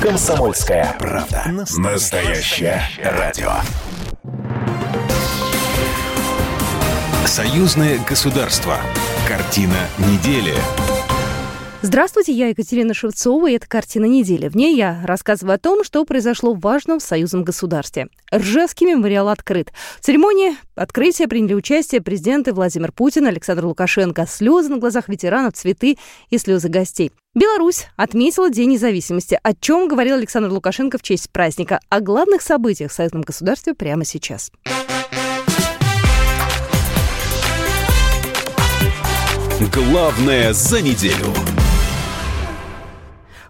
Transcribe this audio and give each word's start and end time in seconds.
Комсомольская 0.00 0.94
правда. 0.98 1.42
Настоящее 1.76 2.82
радио. 3.02 3.50
Союзное 7.26 7.98
государство. 8.08 8.76
Картина 9.26 9.76
недели. 9.98 10.54
Здравствуйте, 11.80 12.32
я 12.32 12.48
Екатерина 12.48 12.92
Шевцова, 12.92 13.48
и 13.48 13.52
это 13.52 13.68
«Картина 13.68 14.06
недели». 14.06 14.48
В 14.48 14.56
ней 14.56 14.74
я 14.74 15.00
рассказываю 15.04 15.54
о 15.54 15.58
том, 15.58 15.84
что 15.84 16.04
произошло 16.04 16.52
в 16.52 16.58
важном 16.58 16.98
союзном 16.98 17.44
государстве. 17.44 18.08
Ржевский 18.34 18.84
мемориал 18.84 19.28
открыт. 19.28 19.72
В 20.00 20.04
церемонии 20.04 20.56
открытия 20.74 21.28
приняли 21.28 21.54
участие 21.54 22.00
президенты 22.00 22.52
Владимир 22.52 22.90
Путин, 22.90 23.28
Александр 23.28 23.64
Лукашенко. 23.64 24.26
Слезы 24.26 24.70
на 24.70 24.78
глазах 24.78 25.08
ветеранов, 25.08 25.54
цветы 25.54 25.98
и 26.30 26.38
слезы 26.38 26.68
гостей. 26.68 27.12
Беларусь 27.36 27.86
отметила 27.94 28.50
День 28.50 28.70
независимости, 28.70 29.38
о 29.40 29.54
чем 29.54 29.86
говорил 29.86 30.16
Александр 30.16 30.50
Лукашенко 30.50 30.98
в 30.98 31.02
честь 31.02 31.30
праздника. 31.30 31.78
О 31.90 32.00
главных 32.00 32.42
событиях 32.42 32.90
в 32.90 32.94
союзном 32.94 33.22
государстве 33.22 33.74
прямо 33.74 34.04
сейчас. 34.04 34.50
Главное 39.72 40.52
за 40.52 40.82
неделю. 40.82 41.57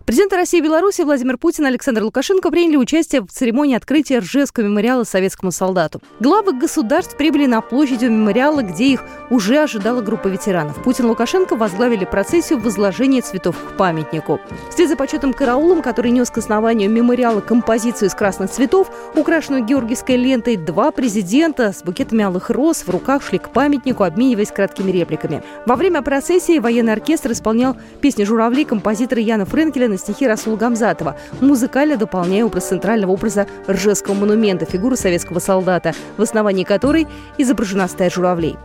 Президенты 0.08 0.36
России 0.36 0.56
и 0.56 0.62
Беларуси 0.62 1.02
Владимир 1.02 1.36
Путин 1.36 1.66
и 1.66 1.68
Александр 1.68 2.02
Лукашенко 2.02 2.50
приняли 2.50 2.76
участие 2.76 3.20
в 3.20 3.26
церемонии 3.26 3.76
открытия 3.76 4.20
Ржевского 4.20 4.64
мемориала 4.64 5.04
советскому 5.04 5.52
солдату. 5.52 6.00
Главы 6.18 6.54
государств 6.54 7.14
прибыли 7.18 7.44
на 7.44 7.60
площадь 7.60 8.02
у 8.02 8.08
мемориала, 8.08 8.62
где 8.62 8.86
их 8.86 9.04
уже 9.28 9.58
ожидала 9.58 10.00
группа 10.00 10.28
ветеранов. 10.28 10.82
Путин 10.82 11.04
и 11.04 11.08
Лукашенко 11.08 11.56
возглавили 11.56 12.06
процессию 12.06 12.58
возложения 12.58 13.20
цветов 13.20 13.56
к 13.58 13.76
памятнику. 13.76 14.40
Вслед 14.70 14.88
за 14.88 14.96
почетным 14.96 15.34
караулом, 15.34 15.82
который 15.82 16.10
нес 16.10 16.30
к 16.30 16.38
основанию 16.38 16.88
мемориала 16.88 17.42
композицию 17.42 18.09
из 18.09 18.14
красных 18.14 18.50
цветов, 18.50 18.90
украшенную 19.14 19.62
георгиевской 19.62 20.16
лентой, 20.16 20.56
два 20.56 20.90
президента 20.90 21.74
с 21.74 21.82
букетами 21.82 22.24
алых 22.24 22.48
роз 22.48 22.78
в 22.78 22.88
руках 22.88 23.22
шли 23.22 23.37
к 23.37 23.50
памятнику, 23.50 24.04
обмениваясь 24.04 24.52
краткими 24.52 24.90
репликами. 24.90 25.43
Во 25.66 25.76
время 25.76 26.00
процессии 26.00 26.59
военный 26.60 26.95
оркестр 26.95 27.32
исполнял 27.32 27.76
песни 28.00 28.24
журавли 28.24 28.65
композитора 28.65 29.20
Яна 29.20 29.45
Френкеля 29.45 29.87
на 29.88 29.98
стихи 29.99 30.27
Расула 30.27 30.57
Гамзатова, 30.57 31.16
музыкально 31.41 31.96
дополняя 31.96 32.45
образ 32.45 32.68
центрального 32.68 33.13
образа 33.13 33.46
Ржевского 33.68 34.15
монумента, 34.15 34.65
фигуру 34.65 34.96
советского 34.96 35.38
солдата, 35.38 35.95
в 36.16 36.23
основании 36.23 36.65
которой 36.65 37.07
изображена 37.37 37.88
стая 37.88 38.10
журавлей. 38.10 38.57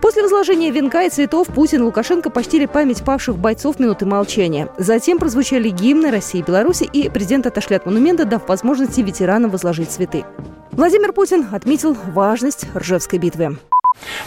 После 0.00 0.22
возложения 0.22 0.70
венка 0.70 1.04
и 1.04 1.10
цветов 1.10 1.48
Путин 1.48 1.80
и 1.80 1.84
Лукашенко 1.84 2.30
почтили 2.30 2.66
память 2.66 3.04
павших 3.04 3.36
бойцов 3.36 3.78
минуты 3.78 4.06
молчания. 4.06 4.68
Затем 4.78 5.18
прозвучали 5.18 5.68
гимны 5.68 6.10
России 6.10 6.40
и 6.40 6.42
Беларуси, 6.42 6.88
и 6.92 7.08
президент 7.08 7.46
отошли 7.46 7.76
от 7.76 7.86
монумента, 7.86 8.24
дав 8.24 8.48
возможности 8.48 9.00
ветеранам 9.00 9.50
возложить 9.50 9.90
цветы. 9.90 10.24
Владимир 10.72 11.12
Путин 11.12 11.46
отметил 11.52 11.96
важность 12.12 12.66
Ржевской 12.74 13.18
битвы. 13.18 13.56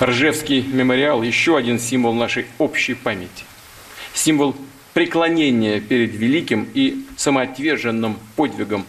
Ржевский 0.02 0.62
мемориал– 0.64 1.22
еще 1.24 1.58
один 1.58 1.80
символ 1.80 2.14
нашей 2.14 2.48
общей 2.58 2.96
памяти. 2.96 3.46
Символ 4.14 4.56
преклонение 4.94 5.80
перед 5.80 6.14
великим 6.14 6.68
и 6.74 7.06
самоотверженным 7.18 8.18
подвигом 8.36 8.86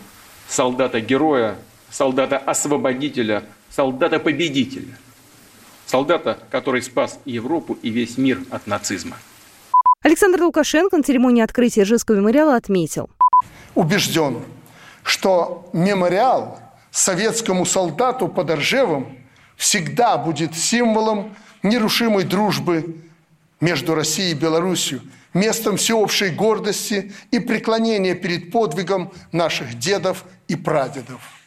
солдата-героя, 0.48 1.56
солдата-освободителя, 1.90 3.44
солдата-победителя. 3.70 4.96
Солдата, 5.86 6.38
который 6.50 6.82
спас 6.82 7.18
Европу 7.24 7.76
и 7.82 7.90
весь 7.90 8.16
мир 8.16 8.40
от 8.50 8.66
нацизма. 8.66 9.16
Александр 10.02 10.42
Лукашенко 10.42 10.96
на 10.96 11.02
церемонии 11.02 11.42
открытия 11.42 11.82
Ижевского 11.82 12.16
мемориала 12.16 12.56
отметил. 12.56 13.10
Убежден, 13.74 14.38
что 15.02 15.68
мемориал 15.72 16.58
советскому 16.90 17.66
солдату 17.66 18.28
под 18.28 18.50
Ржевом 18.50 19.16
всегда 19.56 20.16
будет 20.16 20.54
символом 20.54 21.34
нерушимой 21.62 22.24
дружбы 22.24 22.96
между 23.60 23.94
Россией 23.94 24.32
и 24.32 24.34
Беларусью– 24.34 25.02
местом 25.34 25.76
всеобщей 25.76 26.30
гордости 26.30 27.12
и 27.30 27.38
преклонения 27.38 28.14
перед 28.14 28.50
подвигом 28.50 29.12
наших 29.32 29.78
дедов 29.78 30.24
и 30.48 30.56
прадедов. 30.56 31.39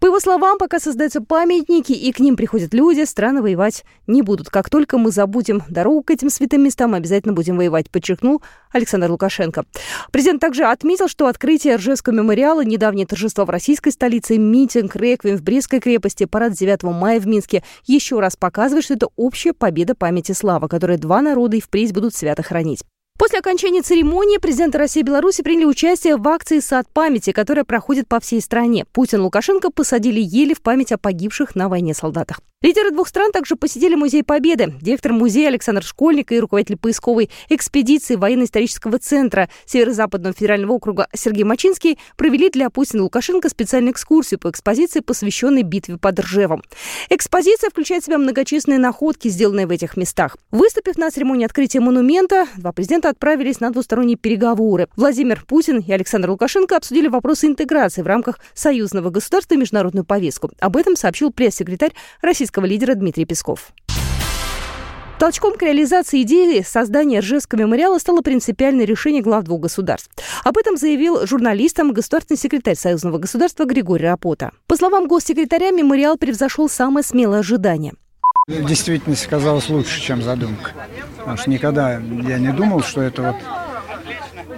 По 0.00 0.06
его 0.06 0.20
словам, 0.20 0.58
пока 0.58 0.78
создаются 0.78 1.20
памятники 1.20 1.92
и 1.92 2.12
к 2.12 2.20
ним 2.20 2.36
приходят 2.36 2.74
люди, 2.74 3.04
страны 3.04 3.42
воевать 3.42 3.84
не 4.06 4.22
будут. 4.22 4.50
Как 4.50 4.68
только 4.68 4.98
мы 4.98 5.10
забудем 5.10 5.62
дорогу 5.68 6.02
к 6.02 6.10
этим 6.10 6.30
святым 6.30 6.62
местам, 6.64 6.94
обязательно 6.94 7.32
будем 7.32 7.56
воевать, 7.56 7.90
подчеркнул 7.90 8.42
Александр 8.72 9.10
Лукашенко. 9.10 9.64
Президент 10.12 10.40
также 10.40 10.64
отметил, 10.64 11.08
что 11.08 11.26
открытие 11.26 11.76
Ржевского 11.76 12.14
мемориала, 12.14 12.64
недавнее 12.64 13.06
торжество 13.06 13.44
в 13.44 13.50
российской 13.50 13.90
столице, 13.90 14.38
митинг, 14.38 14.96
реквием 14.96 15.36
в 15.36 15.42
Брестской 15.42 15.80
крепости, 15.80 16.24
парад 16.24 16.52
9 16.52 16.82
мая 16.84 17.20
в 17.20 17.26
Минске 17.26 17.62
еще 17.84 18.20
раз 18.20 18.36
показывает, 18.36 18.84
что 18.84 18.94
это 18.94 19.08
общая 19.16 19.52
победа 19.52 19.94
памяти 19.94 20.32
слава, 20.32 20.68
которую 20.68 20.98
два 20.98 21.22
народа 21.22 21.56
и 21.56 21.60
впредь 21.60 21.92
будут 21.92 22.14
свято 22.14 22.42
хранить. 22.42 22.82
После 23.18 23.38
окончания 23.38 23.82
церемонии 23.82 24.38
президенты 24.38 24.78
России 24.78 25.00
и 25.00 25.04
Беларуси 25.04 25.42
приняли 25.42 25.64
участие 25.64 26.16
в 26.16 26.28
акции 26.28 26.60
«Сад 26.60 26.86
памяти», 26.92 27.32
которая 27.32 27.64
проходит 27.64 28.08
по 28.08 28.20
всей 28.20 28.40
стране. 28.40 28.84
Путин 28.92 29.20
и 29.20 29.22
Лукашенко 29.22 29.70
посадили 29.70 30.20
ели 30.20 30.52
в 30.52 30.60
память 30.60 30.92
о 30.92 30.98
погибших 30.98 31.54
на 31.54 31.68
войне 31.68 31.94
солдатах. 31.94 32.40
Лидеры 32.62 32.90
двух 32.90 33.08
стран 33.08 33.32
также 33.32 33.54
посетили 33.54 33.96
Музей 33.96 34.24
Победы. 34.24 34.72
Директор 34.80 35.12
музея 35.12 35.48
Александр 35.48 35.82
Школьник 35.82 36.32
и 36.32 36.40
руководитель 36.40 36.78
поисковой 36.78 37.28
экспедиции 37.50 38.16
военно-исторического 38.16 38.98
центра 38.98 39.50
Северо-Западного 39.66 40.34
федерального 40.34 40.72
округа 40.72 41.06
Сергей 41.12 41.44
Мачинский 41.44 41.98
провели 42.16 42.48
для 42.48 42.70
Путина 42.70 43.00
и 43.00 43.02
Лукашенко 43.02 43.50
специальную 43.50 43.92
экскурсию 43.92 44.40
по 44.40 44.48
экспозиции, 44.48 45.00
посвященной 45.00 45.64
битве 45.64 45.98
под 45.98 46.18
Ржевом. 46.18 46.62
Экспозиция 47.10 47.68
включает 47.68 48.04
в 48.04 48.06
себя 48.06 48.16
многочисленные 48.16 48.78
находки, 48.78 49.28
сделанные 49.28 49.66
в 49.66 49.70
этих 49.70 49.98
местах. 49.98 50.38
Выступив 50.50 50.96
на 50.96 51.10
церемонии 51.10 51.44
открытия 51.44 51.80
монумента, 51.80 52.46
два 52.56 52.72
президента 52.72 53.10
отправились 53.10 53.60
на 53.60 53.68
двусторонние 53.68 54.16
переговоры. 54.16 54.88
Владимир 54.96 55.44
Путин 55.46 55.80
и 55.80 55.92
Александр 55.92 56.30
Лукашенко 56.30 56.78
обсудили 56.78 57.08
вопросы 57.08 57.48
интеграции 57.48 58.00
в 58.00 58.06
рамках 58.06 58.40
союзного 58.54 59.10
государства 59.10 59.52
и 59.52 59.58
международную 59.58 60.06
повестку. 60.06 60.52
Об 60.58 60.78
этом 60.78 60.96
сообщил 60.96 61.30
пресс-секретарь 61.30 61.92
российского 62.22 62.45
российского 62.46 62.64
лидера 62.66 62.94
Дмитрий 62.94 63.24
Песков. 63.24 63.72
Толчком 65.18 65.56
к 65.56 65.62
реализации 65.62 66.22
идеи 66.22 66.60
создания 66.60 67.20
Ржевского 67.20 67.60
мемориала 67.60 67.98
стало 67.98 68.20
принципиальное 68.20 68.84
решение 68.84 69.22
глав 69.22 69.44
двух 69.44 69.62
государств. 69.62 70.10
Об 70.44 70.58
этом 70.58 70.76
заявил 70.76 71.26
журналистам 71.26 71.92
государственный 71.92 72.36
секретарь 72.38 72.76
Союзного 72.76 73.18
государства 73.18 73.64
Григорий 73.64 74.04
Рапота. 74.04 74.52
По 74.68 74.76
словам 74.76 75.08
госсекретаря, 75.08 75.70
мемориал 75.70 76.18
превзошел 76.18 76.68
самое 76.68 77.02
смелое 77.04 77.40
ожидание. 77.40 77.94
В 78.46 78.64
действительности 78.64 79.26
казалось 79.26 79.68
лучше, 79.68 80.00
чем 80.00 80.22
задумка. 80.22 80.70
Потому 81.18 81.38
что 81.38 81.50
никогда 81.50 81.94
я 81.94 82.38
не 82.38 82.52
думал, 82.52 82.82
что 82.82 83.00
это 83.00 83.22
вот 83.22 83.36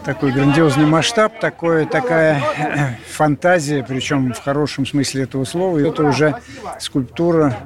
такой 0.05 0.33
грандиозный 0.33 0.87
масштаб, 0.87 1.39
такое, 1.41 1.87
такая 1.87 2.43
фантазия, 3.09 3.85
причем 3.87 4.33
в 4.33 4.39
хорошем 4.41 4.87
смысле 4.87 5.25
этого 5.25 5.45
слова. 5.45 5.79
И 5.79 5.89
это 5.89 6.05
уже 6.05 6.41
скульптура 6.79 7.57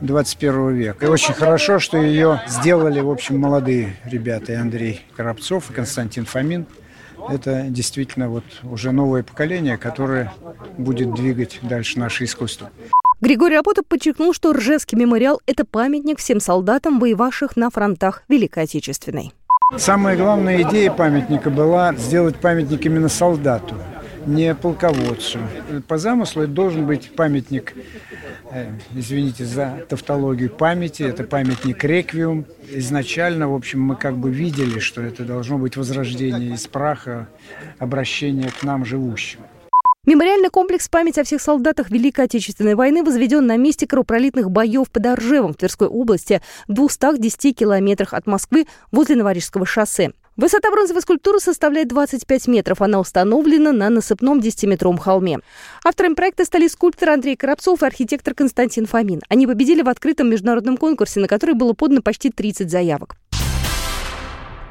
21 0.00 0.74
века. 0.74 1.06
И 1.06 1.08
очень 1.08 1.34
хорошо, 1.34 1.78
что 1.78 1.98
ее 1.98 2.42
сделали, 2.48 3.00
в 3.00 3.10
общем, 3.10 3.38
молодые 3.38 3.96
ребята. 4.04 4.52
И 4.52 4.56
Андрей 4.56 5.00
Коробцов, 5.16 5.70
и 5.70 5.74
Константин 5.74 6.24
Фомин. 6.24 6.66
Это 7.28 7.66
действительно 7.68 8.28
вот 8.28 8.44
уже 8.64 8.90
новое 8.90 9.22
поколение, 9.22 9.76
которое 9.76 10.32
будет 10.76 11.14
двигать 11.14 11.60
дальше 11.62 11.98
наше 11.98 12.24
искусство. 12.24 12.70
Григорий 13.20 13.54
Рапота 13.54 13.84
подчеркнул, 13.84 14.34
что 14.34 14.52
Ржевский 14.52 14.98
мемориал– 14.98 15.40
это 15.46 15.64
памятник 15.64 16.18
всем 16.18 16.40
солдатам, 16.40 16.98
воевавших 16.98 17.54
на 17.54 17.70
фронтах 17.70 18.24
Великой 18.28 18.64
Отечественной. 18.64 19.32
Самая 19.78 20.16
главная 20.16 20.62
идея 20.62 20.90
памятника 20.90 21.50
была 21.50 21.94
сделать 21.94 22.36
памятник 22.36 22.84
именно 22.84 23.08
солдату, 23.08 23.74
не 24.26 24.54
полководцу. 24.54 25.38
По 25.88 25.98
замыслу 25.98 26.42
это 26.42 26.52
должен 26.52 26.86
быть 26.86 27.14
памятник, 27.16 27.74
э, 28.50 28.66
извините 28.94 29.44
за 29.44 29.84
тавтологию, 29.88 30.50
памяти, 30.50 31.02
это 31.02 31.24
памятник 31.24 31.82
реквиум. 31.84 32.44
Изначально, 32.70 33.48
в 33.48 33.54
общем, 33.54 33.80
мы 33.80 33.96
как 33.96 34.16
бы 34.16 34.30
видели, 34.30 34.78
что 34.78 35.00
это 35.00 35.24
должно 35.24 35.58
быть 35.58 35.76
возрождение 35.76 36.54
из 36.54 36.66
праха, 36.66 37.28
обращение 37.78 38.50
к 38.50 38.62
нам 38.62 38.84
живущим. 38.84 39.40
Мемориальный 40.04 40.50
комплекс 40.50 40.88
памяти 40.88 41.20
о 41.20 41.24
всех 41.24 41.40
солдатах 41.40 41.88
Великой 41.90 42.24
Отечественной 42.24 42.74
войны 42.74 43.04
возведен 43.04 43.46
на 43.46 43.56
месте 43.56 43.86
кровопролитных 43.86 44.50
боев 44.50 44.90
под 44.90 45.06
Оржевом 45.06 45.52
в 45.52 45.56
Тверской 45.56 45.86
области, 45.86 46.42
в 46.66 46.72
210 46.72 47.56
километрах 47.56 48.12
от 48.12 48.26
Москвы 48.26 48.66
возле 48.90 49.14
Новорижского 49.14 49.64
шоссе. 49.64 50.10
Высота 50.36 50.72
бронзовой 50.72 51.02
скульптуры 51.02 51.38
составляет 51.38 51.86
25 51.86 52.48
метров. 52.48 52.82
Она 52.82 52.98
установлена 52.98 53.70
на 53.70 53.90
насыпном 53.90 54.40
10-метровом 54.40 54.98
холме. 54.98 55.38
Авторами 55.84 56.14
проекта 56.14 56.44
стали 56.46 56.66
скульптор 56.66 57.10
Андрей 57.10 57.36
Коробцов 57.36 57.84
и 57.84 57.86
архитектор 57.86 58.34
Константин 58.34 58.86
Фомин. 58.86 59.20
Они 59.28 59.46
победили 59.46 59.82
в 59.82 59.88
открытом 59.88 60.28
международном 60.30 60.78
конкурсе, 60.78 61.20
на 61.20 61.28
который 61.28 61.54
было 61.54 61.74
подано 61.74 62.02
почти 62.02 62.30
30 62.30 62.68
заявок. 62.68 63.14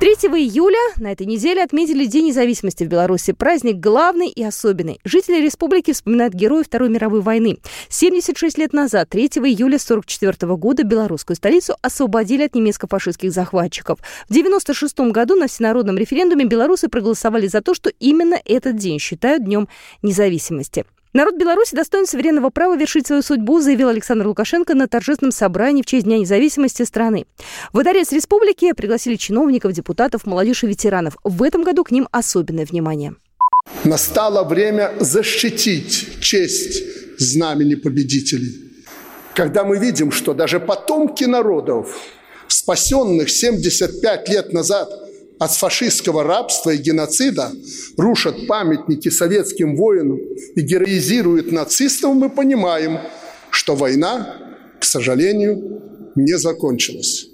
3 0.01 0.13
июля 0.13 0.79
на 0.97 1.11
этой 1.11 1.27
неделе 1.27 1.61
отметили 1.61 2.05
День 2.05 2.29
независимости 2.29 2.83
в 2.83 2.87
Беларуси. 2.87 3.33
Праздник 3.33 3.75
главный 3.75 4.29
и 4.29 4.43
особенный. 4.43 4.99
Жители 5.03 5.39
республики 5.39 5.93
вспоминают 5.93 6.33
героев 6.33 6.65
Второй 6.65 6.89
мировой 6.89 7.21
войны. 7.21 7.59
76 7.87 8.57
лет 8.57 8.73
назад, 8.73 9.09
3 9.09 9.25
июля 9.25 9.75
1944 9.75 10.55
года, 10.55 10.83
белорусскую 10.83 11.37
столицу 11.37 11.75
освободили 11.83 12.41
от 12.41 12.55
немецко-фашистских 12.55 13.31
захватчиков. 13.31 13.99
В 13.99 14.31
1996 14.31 15.11
году 15.11 15.35
на 15.35 15.47
всенародном 15.47 15.99
референдуме 15.99 16.45
белорусы 16.45 16.89
проголосовали 16.89 17.45
за 17.45 17.61
то, 17.61 17.75
что 17.75 17.91
именно 17.99 18.41
этот 18.43 18.77
день 18.77 18.97
считают 18.97 19.43
Днем 19.43 19.67
независимости. 20.01 20.83
Народ 21.13 21.35
Беларуси 21.35 21.75
достоин 21.75 22.07
суверенного 22.07 22.51
права 22.51 22.77
вершить 22.77 23.05
свою 23.05 23.21
судьбу, 23.21 23.59
заявил 23.59 23.89
Александр 23.89 24.27
Лукашенко 24.27 24.75
на 24.75 24.87
торжественном 24.87 25.33
собрании 25.33 25.81
в 25.81 25.85
честь 25.85 26.05
Дня 26.05 26.17
независимости 26.17 26.83
страны. 26.83 27.25
В 27.73 27.81
дворец 27.83 28.13
республики 28.13 28.71
пригласили 28.71 29.17
чиновников, 29.17 29.73
депутатов, 29.73 30.25
молодежь 30.25 30.63
и 30.63 30.67
ветеранов. 30.67 31.17
В 31.25 31.43
этом 31.43 31.63
году 31.63 31.83
к 31.83 31.91
ним 31.91 32.07
особенное 32.11 32.65
внимание. 32.65 33.15
Настало 33.83 34.45
время 34.45 34.93
защитить 35.01 36.21
честь 36.21 36.81
знамени 37.19 37.75
победителей. 37.75 38.71
Когда 39.35 39.65
мы 39.65 39.79
видим, 39.79 40.13
что 40.13 40.33
даже 40.33 40.61
потомки 40.61 41.25
народов, 41.25 41.93
спасенных 42.47 43.29
75 43.29 44.29
лет 44.29 44.53
назад– 44.53 44.89
от 45.41 45.51
фашистского 45.53 46.23
рабства 46.23 46.69
и 46.69 46.77
геноцида, 46.77 47.51
рушат 47.97 48.45
памятники 48.45 49.09
советским 49.09 49.75
воинам 49.75 50.19
и 50.55 50.61
героизируют 50.61 51.51
нацистов, 51.51 52.13
мы 52.13 52.29
понимаем, 52.29 52.99
что 53.49 53.75
война, 53.75 54.35
к 54.79 54.83
сожалению, 54.83 55.81
не 56.13 56.37
закончилась. 56.37 57.25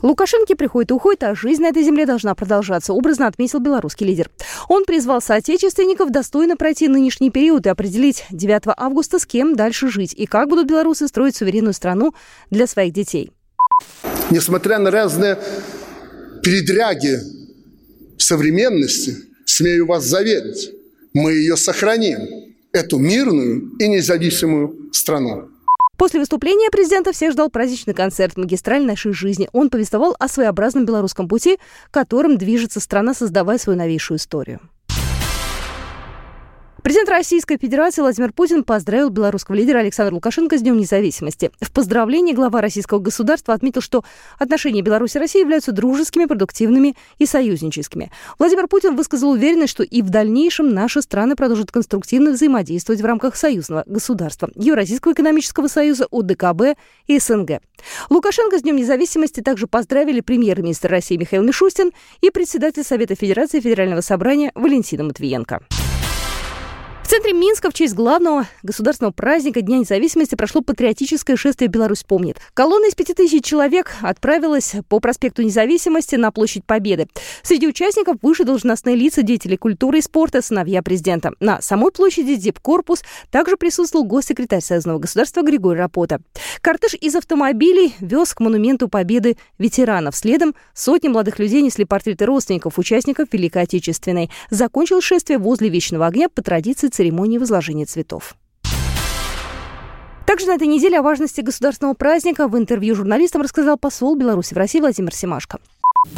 Лукашенко 0.00 0.54
приходит 0.54 0.92
и 0.92 0.94
уходит, 0.94 1.24
а 1.24 1.34
жизнь 1.34 1.60
на 1.60 1.66
этой 1.66 1.82
земле 1.82 2.06
должна 2.06 2.36
продолжаться, 2.36 2.92
образно 2.92 3.26
отметил 3.26 3.58
белорусский 3.58 4.06
лидер. 4.06 4.30
Он 4.68 4.84
призвал 4.84 5.20
соотечественников 5.20 6.12
достойно 6.12 6.56
пройти 6.56 6.86
нынешний 6.86 7.30
период 7.30 7.66
и 7.66 7.70
определить 7.70 8.26
9 8.30 8.62
августа, 8.76 9.18
с 9.18 9.26
кем 9.26 9.56
дальше 9.56 9.88
жить 9.88 10.14
и 10.16 10.26
как 10.26 10.48
будут 10.48 10.68
белорусы 10.68 11.08
строить 11.08 11.34
суверенную 11.34 11.74
страну 11.74 12.14
для 12.48 12.68
своих 12.68 12.92
детей. 12.92 13.32
Несмотря 14.30 14.78
на 14.78 14.92
разные 14.92 15.36
передряги 16.44 17.35
в 18.18 18.22
современности, 18.22 19.16
смею 19.44 19.86
вас 19.86 20.04
заверить, 20.04 20.72
мы 21.12 21.32
ее 21.32 21.56
сохраним, 21.56 22.18
эту 22.72 22.98
мирную 22.98 23.72
и 23.78 23.88
независимую 23.88 24.90
страну. 24.92 25.48
После 25.96 26.20
выступления 26.20 26.70
президента 26.70 27.12
всех 27.12 27.32
ждал 27.32 27.48
праздничный 27.48 27.94
концерт 27.94 28.36
«Магистраль 28.36 28.84
нашей 28.84 29.12
жизни». 29.12 29.48
Он 29.52 29.70
повествовал 29.70 30.14
о 30.18 30.28
своеобразном 30.28 30.84
белорусском 30.84 31.26
пути, 31.26 31.58
которым 31.90 32.36
движется 32.36 32.80
страна, 32.80 33.14
создавая 33.14 33.56
свою 33.56 33.78
новейшую 33.78 34.18
историю. 34.18 34.60
Президент 36.86 37.08
Российской 37.08 37.58
Федерации 37.58 38.00
Владимир 38.00 38.32
Путин 38.32 38.62
поздравил 38.62 39.10
белорусского 39.10 39.56
лидера 39.56 39.80
Александра 39.80 40.14
Лукашенко 40.14 40.56
с 40.56 40.62
Днем 40.62 40.76
независимости. 40.76 41.50
В 41.60 41.72
поздравлении 41.72 42.32
глава 42.32 42.60
российского 42.60 43.00
государства 43.00 43.54
отметил, 43.54 43.80
что 43.80 44.04
отношения 44.38 44.82
Беларуси 44.82 45.16
и 45.16 45.18
России 45.18 45.40
являются 45.40 45.72
дружескими, 45.72 46.26
продуктивными 46.26 46.94
и 47.18 47.26
союзническими. 47.26 48.12
Владимир 48.38 48.68
Путин 48.68 48.94
высказал 48.94 49.30
уверенность, 49.30 49.72
что 49.72 49.82
и 49.82 50.00
в 50.00 50.10
дальнейшем 50.10 50.72
наши 50.72 51.02
страны 51.02 51.34
продолжат 51.34 51.72
конструктивно 51.72 52.30
взаимодействовать 52.30 53.00
в 53.00 53.04
рамках 53.04 53.34
союзного 53.34 53.82
государства, 53.86 54.48
Евразийского 54.54 55.12
экономического 55.12 55.66
союза, 55.66 56.06
ОДКБ 56.12 56.78
и 57.08 57.18
СНГ. 57.18 57.62
Лукашенко 58.10 58.60
с 58.60 58.62
Днем 58.62 58.76
независимости 58.76 59.40
также 59.40 59.66
поздравили 59.66 60.20
премьер-министр 60.20 60.90
России 60.90 61.16
Михаил 61.16 61.42
Мишустин 61.42 61.90
и 62.20 62.30
председатель 62.30 62.84
Совета 62.84 63.16
Федерации 63.16 63.58
Федерального 63.58 64.02
собрания 64.02 64.52
Валентина 64.54 65.02
Матвиенко. 65.02 65.62
В 67.06 67.08
центре 67.08 67.32
Минска 67.32 67.70
в 67.70 67.72
честь 67.72 67.94
главного 67.94 68.48
государственного 68.64 69.12
праздника 69.12 69.60
Дня 69.60 69.78
независимости 69.78 70.34
прошло 70.34 70.60
патриотическое 70.60 71.36
шествие 71.36 71.68
«Беларусь 71.68 72.02
помнит». 72.02 72.38
Колонна 72.52 72.86
из 72.86 72.96
пяти 72.96 73.14
тысяч 73.14 73.44
человек 73.44 73.92
отправилась 74.02 74.74
по 74.88 74.98
проспекту 74.98 75.42
Независимости 75.42 76.16
на 76.16 76.32
площадь 76.32 76.64
Победы. 76.64 77.06
Среди 77.44 77.68
участников 77.68 78.16
выше 78.22 78.42
должностные 78.42 78.96
лица, 78.96 79.22
деятели 79.22 79.54
культуры 79.54 80.00
и 80.00 80.02
спорта, 80.02 80.42
сыновья 80.42 80.82
президента. 80.82 81.30
На 81.38 81.62
самой 81.62 81.92
площади 81.92 82.34
Дипкорпус 82.34 83.04
также 83.30 83.56
присутствовал 83.56 84.04
госсекретарь 84.04 84.60
Союзного 84.60 84.98
государства 84.98 85.42
Григорий 85.42 85.78
Рапота. 85.78 86.18
Кортеж 86.60 86.94
из 87.00 87.14
автомобилей 87.14 87.94
вез 88.00 88.34
к 88.34 88.40
монументу 88.40 88.88
Победы 88.88 89.36
ветеранов. 89.58 90.16
Следом 90.16 90.56
сотни 90.74 91.06
молодых 91.06 91.38
людей 91.38 91.62
несли 91.62 91.84
портреты 91.84 92.26
родственников, 92.26 92.80
участников 92.80 93.28
Великой 93.30 93.62
Отечественной. 93.62 94.28
Закончил 94.50 95.00
шествие 95.00 95.38
возле 95.38 95.68
Вечного 95.68 96.06
огня 96.06 96.28
по 96.28 96.42
традиции 96.42 96.95
церемонии 96.96 97.38
возложения 97.38 97.84
цветов. 97.84 98.34
Также 100.26 100.46
на 100.46 100.54
этой 100.54 100.66
неделе 100.66 100.98
о 100.98 101.02
важности 101.02 101.40
государственного 101.40 101.94
праздника 101.94 102.48
в 102.48 102.58
интервью 102.58 102.96
журналистам 102.96 103.42
рассказал 103.42 103.78
посол 103.78 104.16
Беларуси 104.16 104.54
в 104.54 104.56
России 104.56 104.80
Владимир 104.80 105.14
Семашко. 105.14 105.60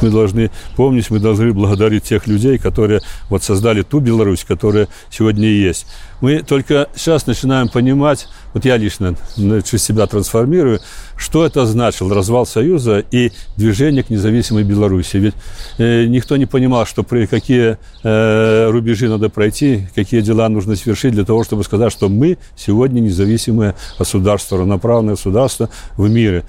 Мы 0.00 0.10
должны 0.10 0.50
помнить, 0.76 1.10
мы 1.10 1.18
должны 1.18 1.52
благодарить 1.52 2.04
тех 2.04 2.26
людей, 2.26 2.58
которые 2.58 3.00
вот 3.28 3.42
создали 3.42 3.82
ту 3.82 4.00
Беларусь, 4.00 4.44
которая 4.44 4.88
сегодня 5.10 5.48
есть. 5.48 5.86
Мы 6.20 6.42
только 6.42 6.88
сейчас 6.96 7.26
начинаем 7.26 7.68
понимать, 7.68 8.28
вот 8.52 8.64
я 8.64 8.76
лично 8.76 9.16
через 9.36 9.82
себя 9.84 10.06
трансформирую, 10.06 10.80
что 11.16 11.44
это 11.44 11.66
значил 11.66 12.12
развал 12.12 12.46
Союза 12.46 13.04
и 13.10 13.32
движение 13.56 14.02
к 14.02 14.10
независимой 14.10 14.64
Беларуси. 14.64 15.16
Ведь 15.16 15.34
э, 15.78 16.06
никто 16.06 16.36
не 16.36 16.46
понимал, 16.46 16.86
что 16.86 17.02
при 17.02 17.26
какие 17.26 17.76
э, 18.02 18.70
рубежи 18.70 19.08
надо 19.08 19.28
пройти, 19.28 19.88
какие 19.94 20.20
дела 20.20 20.48
нужно 20.48 20.76
свершить 20.76 21.12
для 21.12 21.24
того, 21.24 21.44
чтобы 21.44 21.64
сказать, 21.64 21.92
что 21.92 22.08
мы 22.08 22.38
сегодня 22.56 23.00
независимое 23.00 23.74
государство, 23.98 24.58
равноправное 24.58 25.14
государство 25.14 25.70
в 25.96 26.08
мире. 26.08 26.44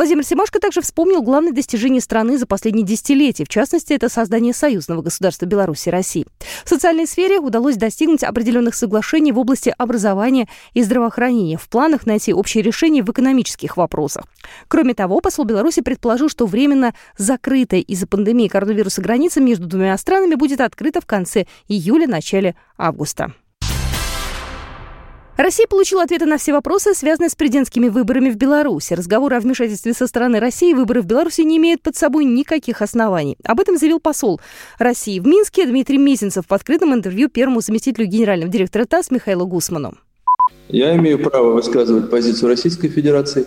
Владимир 0.00 0.24
Семашко 0.24 0.60
также 0.60 0.80
вспомнил 0.80 1.20
главное 1.20 1.52
достижение 1.52 2.00
страны 2.00 2.38
за 2.38 2.46
последние 2.46 2.86
десятилетия. 2.86 3.44
В 3.44 3.50
частности, 3.50 3.92
это 3.92 4.08
создание 4.08 4.54
союзного 4.54 5.02
государства 5.02 5.44
Беларуси 5.44 5.90
и 5.90 5.92
России. 5.92 6.26
В 6.64 6.70
социальной 6.70 7.06
сфере 7.06 7.38
удалось 7.38 7.76
достигнуть 7.76 8.24
определенных 8.24 8.74
соглашений 8.74 9.30
в 9.30 9.38
области 9.38 9.74
образования 9.76 10.48
и 10.72 10.82
здравоохранения. 10.82 11.58
В 11.58 11.68
планах 11.68 12.06
найти 12.06 12.32
общее 12.32 12.62
решение 12.62 13.02
в 13.02 13.10
экономических 13.10 13.76
вопросах. 13.76 14.24
Кроме 14.68 14.94
того, 14.94 15.20
посол 15.20 15.44
Беларуси 15.44 15.82
предположил, 15.82 16.30
что 16.30 16.46
временно 16.46 16.94
закрытая 17.18 17.80
из-за 17.80 18.06
пандемии 18.06 18.48
коронавируса 18.48 19.02
граница 19.02 19.42
между 19.42 19.66
двумя 19.66 19.98
странами 19.98 20.34
будет 20.34 20.62
открыта 20.62 21.02
в 21.02 21.04
конце 21.04 21.44
июля-начале 21.68 22.56
августа. 22.78 23.34
Россия 25.42 25.66
получила 25.66 26.02
ответы 26.02 26.26
на 26.26 26.36
все 26.36 26.52
вопросы, 26.52 26.92
связанные 26.92 27.30
с 27.30 27.34
президентскими 27.34 27.88
выборами 27.88 28.28
в 28.28 28.36
Беларуси. 28.36 28.92
Разговоры 28.92 29.36
о 29.36 29.40
вмешательстве 29.40 29.94
со 29.94 30.06
стороны 30.06 30.38
России 30.38 30.74
выборы 30.74 31.00
в 31.00 31.06
Беларуси 31.06 31.40
не 31.40 31.56
имеют 31.56 31.80
под 31.80 31.96
собой 31.96 32.26
никаких 32.26 32.82
оснований. 32.82 33.38
Об 33.44 33.58
этом 33.58 33.78
заявил 33.78 34.00
посол 34.00 34.38
России 34.78 35.18
в 35.18 35.26
Минске 35.26 35.64
Дмитрий 35.64 35.96
Мезенцев 35.96 36.44
в 36.46 36.52
открытом 36.52 36.92
интервью 36.92 37.30
первому 37.30 37.62
заместителю 37.62 38.06
генерального 38.06 38.52
директора 38.52 38.84
ТАСС 38.84 39.10
Михаилу 39.10 39.46
Гусману. 39.46 39.94
Я 40.68 40.94
имею 40.96 41.18
право 41.18 41.54
высказывать 41.54 42.10
позицию 42.10 42.50
Российской 42.50 42.88
Федерации, 42.88 43.46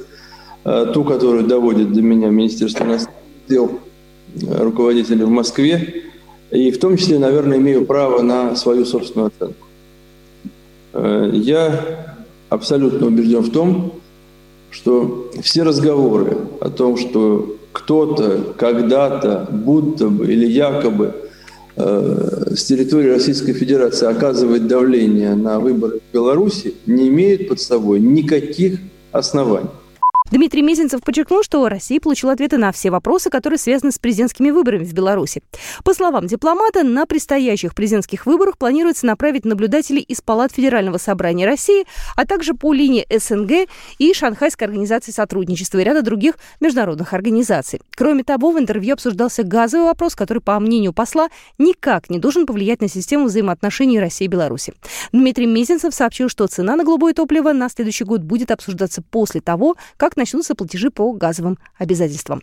э, 0.63 0.87
ту, 0.95 1.03
которую 1.03 1.45
доводит 1.45 1.93
до 1.93 2.01
меня 2.01 2.29
Министерство 2.29 2.85
иностранных 2.85 3.21
дел, 3.47 3.81
э, 4.41 4.63
руководители 4.63 5.21
в 5.21 5.29
Москве, 5.29 6.05
и 6.49 6.71
в 6.71 6.79
том 6.79 6.97
числе, 6.97 7.19
наверное, 7.19 7.59
имею 7.59 7.85
право 7.85 8.23
на 8.23 8.55
свою 8.55 8.83
собственную 8.83 9.27
оценку. 9.27 9.67
Э, 10.93 11.29
я 11.33 12.15
абсолютно 12.49 13.07
убежден 13.07 13.41
в 13.41 13.51
том, 13.51 13.93
что 14.71 15.31
все 15.41 15.63
разговоры 15.63 16.37
о 16.61 16.69
том, 16.69 16.97
что 16.97 17.57
кто-то 17.71 18.53
когда-то, 18.57 19.47
будто 19.51 20.09
бы 20.09 20.31
или 20.31 20.45
якобы 20.45 21.13
э, 21.75 22.53
с 22.55 22.63
территории 22.63 23.09
Российской 23.09 23.53
Федерации 23.53 24.07
оказывает 24.07 24.67
давление 24.67 25.35
на 25.35 25.59
выборы 25.59 25.99
в 25.99 26.13
Беларуси, 26.13 26.75
не 26.85 27.09
имеют 27.09 27.49
под 27.49 27.59
собой 27.59 27.99
никаких 27.99 28.79
оснований. 29.11 29.69
Дмитрий 30.33 30.63
Мезенцев 30.63 31.01
подчеркнул, 31.01 31.43
что 31.43 31.69
Россия 31.69 31.99
получила 31.99 32.31
ответы 32.31 32.57
на 32.57 32.71
все 32.71 32.89
вопросы, 32.89 33.29
которые 33.29 33.59
связаны 33.59 33.91
с 33.91 33.99
президентскими 33.99 34.49
выборами 34.49 34.83
в 34.83 34.91
Беларуси. 34.91 35.43
По 35.83 35.93
словам 35.93 36.25
дипломата, 36.25 36.81
на 36.81 37.05
предстоящих 37.05 37.75
президентских 37.75 38.25
выборах 38.25 38.57
планируется 38.57 39.05
направить 39.05 39.45
наблюдателей 39.45 40.01
из 40.01 40.21
Палат 40.21 40.51
Федерального 40.51 40.97
собрания 40.97 41.45
России, 41.45 41.85
а 42.15 42.25
также 42.25 42.55
по 42.55 42.73
линии 42.73 43.05
СНГ 43.15 43.69
и 43.99 44.11
Шанхайской 44.11 44.65
организации 44.65 45.11
сотрудничества 45.11 45.77
и 45.77 45.83
ряда 45.83 46.01
других 46.01 46.39
международных 46.59 47.13
организаций. 47.13 47.79
Кроме 47.95 48.23
того, 48.23 48.49
в 48.49 48.57
интервью 48.57 48.93
обсуждался 48.93 49.43
газовый 49.43 49.85
вопрос, 49.85 50.15
который, 50.15 50.41
по 50.41 50.59
мнению 50.59 50.93
посла, 50.93 51.27
никак 51.59 52.09
не 52.09 52.17
должен 52.17 52.47
повлиять 52.47 52.81
на 52.81 52.87
систему 52.87 53.25
взаимоотношений 53.25 53.99
России 53.99 54.25
и 54.25 54.29
Беларуси. 54.29 54.73
Дмитрий 55.11 55.45
Мезенцев 55.45 55.93
сообщил, 55.93 56.27
что 56.27 56.47
цена 56.47 56.75
на 56.75 56.83
голубое 56.83 57.13
топливо 57.13 57.53
на 57.53 57.69
следующий 57.69 58.03
год 58.03 58.21
будет 58.21 58.49
обсуждаться 58.49 59.03
после 59.03 59.39
того, 59.39 59.75
как 59.95 60.17
начнутся 60.23 60.55
платежи 60.55 60.89
по 60.89 61.11
газовым 61.11 61.57
обязательствам. 61.77 62.41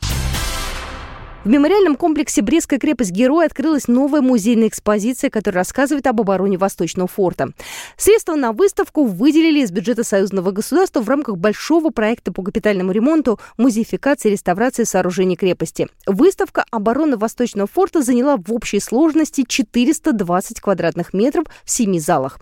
В 1.45 1.49
мемориальном 1.49 1.97
комплексе 1.97 2.43
«Брестская 2.43 2.79
крепость 2.79 3.13
Герой» 3.13 3.47
открылась 3.47 3.89
новая 3.89 4.21
музейная 4.21 4.69
экспозиция, 4.69 5.31
которая 5.31 5.63
рассказывает 5.63 6.07
об 6.07 6.21
обороне 6.21 6.59
Восточного 6.59 7.09
форта. 7.09 7.55
Средства 7.97 8.35
на 8.35 8.53
выставку 8.53 9.07
выделили 9.07 9.61
из 9.61 9.71
бюджета 9.71 10.05
союзного 10.05 10.51
государства 10.51 11.01
в 11.01 11.09
рамках 11.09 11.39
большого 11.39 11.89
проекта 11.89 12.31
по 12.31 12.43
капитальному 12.43 12.93
ремонту, 12.93 13.41
музеификации 13.57 14.29
и 14.29 14.33
реставрации 14.33 14.85
сооружений 14.85 15.37
крепости. 15.37 15.89
Выставка 16.07 16.67
обороны 16.71 17.17
Восточного 17.17 17.67
форта 17.67 18.03
заняла 18.03 18.37
в 18.37 18.53
общей 18.53 18.79
сложности 18.79 19.47
420 19.49 20.61
квадратных 20.61 21.15
метров 21.15 21.47
в 21.65 21.71
семи 21.71 21.99
залах. 21.99 22.39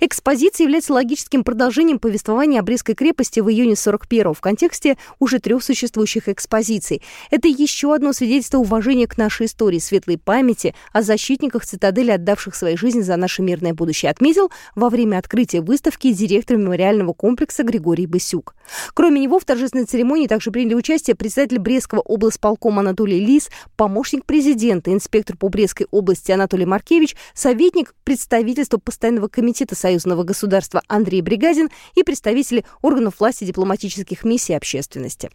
Экспозиция 0.00 0.64
является 0.64 0.92
логическим 0.92 1.44
продолжением 1.44 1.98
повествования 1.98 2.60
о 2.60 2.62
Брестской 2.62 2.94
крепости 2.94 3.40
в 3.40 3.48
июне 3.48 3.76
41 3.76 4.34
в 4.34 4.40
контексте 4.40 4.96
уже 5.18 5.38
трех 5.38 5.62
существующих 5.62 6.28
экспозиций. 6.28 7.02
Это 7.30 7.48
еще 7.48 7.94
одно 7.94 8.12
свидетельство 8.12 8.58
уважения 8.58 9.06
к 9.06 9.18
нашей 9.18 9.46
истории, 9.46 9.78
светлой 9.78 10.18
памяти 10.18 10.74
о 10.92 11.02
защитниках 11.02 11.64
цитадели, 11.64 12.10
отдавших 12.10 12.54
свои 12.54 12.76
жизни 12.76 13.02
за 13.02 13.16
наше 13.16 13.42
мирное 13.42 13.74
будущее, 13.74 14.10
отметил 14.10 14.50
во 14.74 14.88
время 14.88 15.18
открытия 15.18 15.60
выставки 15.60 16.12
директор 16.12 16.56
мемориального 16.56 17.12
комплекса 17.12 17.62
Григорий 17.62 18.06
Бысюк. 18.06 18.54
Кроме 18.94 19.20
него 19.20 19.38
в 19.38 19.44
торжественной 19.44 19.84
церемонии 19.84 20.26
также 20.26 20.50
приняли 20.50 20.74
участие 20.74 21.16
председатель 21.16 21.58
Брестского 21.58 22.00
облсполкома 22.00 22.80
Анатолий 22.80 23.24
Лис, 23.24 23.48
помощник 23.76 24.24
президента, 24.24 24.92
инспектор 24.92 25.36
по 25.36 25.48
Брестской 25.48 25.86
области 25.90 26.32
Анатолий 26.32 26.66
Маркевич, 26.66 27.16
советник 27.34 27.94
представительства 28.04 28.78
постоянного 28.78 29.28
комитета 29.28 29.65
Комитета 29.66 29.74
союзного 29.74 30.22
государства 30.22 30.80
Андрей 30.86 31.22
Бригадин 31.22 31.70
и 31.96 32.04
представители 32.04 32.64
органов 32.82 33.14
власти 33.18 33.44
дипломатических 33.44 34.22
миссий 34.24 34.54
общественности. 34.54 35.30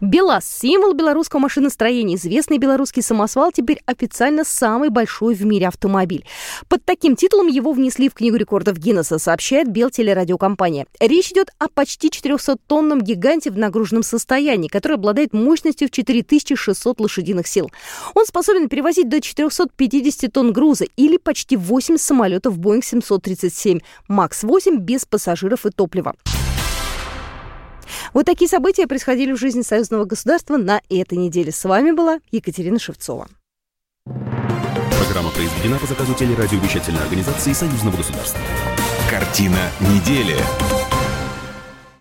БелАЗ– 0.00 0.44
символ 0.60 0.92
белорусского 0.92 1.40
машиностроения. 1.40 2.16
Известный 2.16 2.58
белорусский 2.58 3.02
самосвал 3.02 3.50
теперь 3.52 3.80
официально 3.86 4.44
самый 4.44 4.90
большой 4.90 5.34
в 5.34 5.44
мире 5.44 5.68
автомобиль. 5.68 6.24
Под 6.68 6.84
таким 6.84 7.16
титулом 7.16 7.46
его 7.46 7.72
внесли 7.72 8.08
в 8.08 8.14
Книгу 8.14 8.36
рекордов 8.36 8.78
Гиннесса, 8.78 9.18
сообщает 9.18 9.68
Белтелерадиокомпания. 9.68 10.86
Речь 11.00 11.32
идет 11.32 11.50
о 11.58 11.68
почти 11.68 12.08
400-тонном 12.08 13.00
гиганте 13.00 13.50
в 13.50 13.58
нагруженном 13.58 14.02
состоянии, 14.02 14.68
который 14.68 14.94
обладает 14.94 15.32
мощностью 15.32 15.88
в 15.88 15.90
4600 15.90 17.00
лошадиных 17.00 17.46
сил. 17.46 17.70
Он 18.14 18.26
способен 18.26 18.68
перевозить 18.68 19.08
до 19.08 19.20
450 19.20 20.32
тонн 20.32 20.52
груза 20.52 20.84
или 20.96 21.16
почти 21.16 21.56
8 21.56 21.96
самолетов 21.96 22.58
Boeing 22.58 22.84
737 22.84 23.80
МАКС-8 24.08 24.76
без 24.76 25.04
пассажиров 25.04 25.64
и 25.66 25.70
топлива. 25.70 26.14
Вот 28.16 28.24
такие 28.24 28.48
события 28.48 28.86
происходили 28.86 29.32
в 29.32 29.36
жизни 29.36 29.60
союзного 29.60 30.06
государства 30.06 30.56
на 30.56 30.80
этой 30.88 31.18
неделе. 31.18 31.52
С 31.52 31.62
вами 31.66 31.90
была 31.90 32.18
Екатерина 32.30 32.78
Шевцова. 32.78 33.28
Программа 34.06 35.30
произведена 35.32 35.78
по 35.78 35.86
заказу 35.86 36.14
телерадиовещательной 36.14 37.02
организации 37.02 37.52
союзного 37.52 37.98
государства. 37.98 38.40
Картина 39.10 39.68
недели. 39.80 40.34